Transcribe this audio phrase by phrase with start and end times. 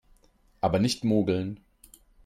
[0.61, 1.59] Aber nicht mogeln